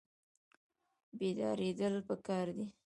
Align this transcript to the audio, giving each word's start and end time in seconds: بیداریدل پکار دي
بیداریدل 1.19 1.95
پکار 2.07 2.47
دي 2.57 2.65